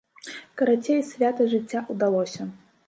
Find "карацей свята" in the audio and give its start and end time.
0.61-1.49